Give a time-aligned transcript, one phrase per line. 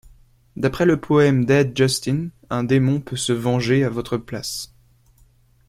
[0.55, 4.73] D'après le poème d'Ed Justin, un démon peut se venger à votre place.